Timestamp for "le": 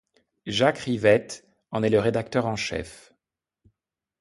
1.91-1.99